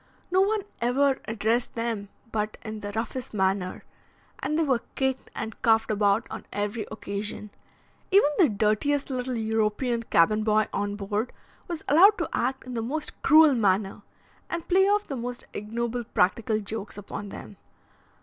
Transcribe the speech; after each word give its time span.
No 0.31 0.41
one 0.41 0.63
ever 0.81 1.19
addressed 1.25 1.75
them 1.75 2.09
but 2.31 2.57
in 2.63 2.79
the 2.79 2.91
roughest 2.93 3.35
manner, 3.35 3.83
and 4.39 4.57
they 4.57 4.63
were 4.63 4.81
kicked 4.95 5.29
and 5.35 5.61
cuffed 5.61 5.91
about 5.91 6.25
on 6.31 6.47
every 6.51 6.87
occasion; 6.91 7.51
even 8.09 8.31
the 8.39 8.49
dirtiest 8.49 9.11
little 9.11 9.35
European 9.35 10.01
cabin 10.01 10.43
boy 10.43 10.67
on 10.73 10.95
board 10.95 11.31
was 11.67 11.83
allowed 11.87 12.17
to 12.17 12.27
act 12.33 12.63
in 12.65 12.73
the 12.73 12.81
most 12.81 13.21
cruel 13.21 13.53
manner, 13.53 14.01
and 14.49 14.67
play 14.67 14.85
off 14.89 15.05
the 15.05 15.15
most 15.15 15.43
ignoble 15.53 16.03
practical 16.03 16.59
jokes 16.59 16.97
upon 16.97 17.29
them. 17.29 17.57